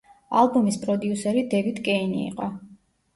ალბომის 0.43 0.77
პროდიუსერი 0.85 1.43
დევიდ 1.51 1.81
კეინი 1.89 2.17
იყო. 2.31 2.49